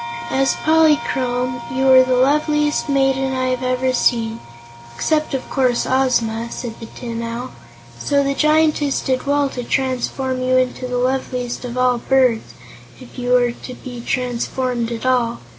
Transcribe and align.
"As 0.31 0.55
Polychrome, 0.55 1.61
you 1.69 1.85
were 1.85 2.01
the 2.03 2.17
loveliest 2.17 2.89
maiden 2.89 3.33
I 3.35 3.49
have 3.49 3.61
ever 3.61 3.93
seen 3.93 4.39
except, 4.95 5.35
of 5.35 5.47
course, 5.47 5.85
Ozma," 5.87 6.47
said 6.49 6.79
the 6.79 6.87
Tin 6.87 7.21
Owl; 7.21 7.51
"so 7.99 8.23
the 8.23 8.33
Giantess 8.33 8.99
did 9.01 9.27
well 9.27 9.47
to 9.49 9.63
transform 9.63 10.41
you 10.41 10.57
into 10.57 10.87
the 10.87 10.97
loveliest 10.97 11.63
of 11.65 11.77
all 11.77 11.99
birds, 11.99 12.55
if 12.99 13.19
you 13.19 13.33
were 13.33 13.51
to 13.51 13.75
be 13.75 14.01
transformed 14.01 14.91
at 14.91 15.05
all. 15.05 15.41